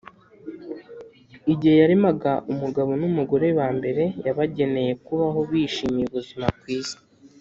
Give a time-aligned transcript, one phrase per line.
[1.53, 6.97] igihe yaremaga umugabo n’umugore ba mbere, yabageneye kubaho bishimiye ubuzima ku isi